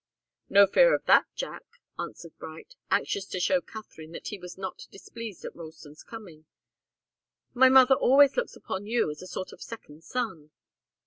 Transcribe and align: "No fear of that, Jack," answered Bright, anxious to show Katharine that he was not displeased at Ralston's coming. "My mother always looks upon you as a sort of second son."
"No 0.49 0.65
fear 0.65 0.95
of 0.95 1.05
that, 1.05 1.27
Jack," 1.35 1.61
answered 1.99 2.35
Bright, 2.39 2.73
anxious 2.89 3.27
to 3.27 3.39
show 3.39 3.61
Katharine 3.61 4.13
that 4.13 4.29
he 4.29 4.39
was 4.39 4.57
not 4.57 4.87
displeased 4.89 5.45
at 5.45 5.55
Ralston's 5.55 6.01
coming. 6.01 6.45
"My 7.53 7.69
mother 7.69 7.93
always 7.93 8.35
looks 8.35 8.55
upon 8.55 8.87
you 8.87 9.11
as 9.11 9.21
a 9.21 9.27
sort 9.27 9.53
of 9.53 9.61
second 9.61 10.03
son." 10.03 10.49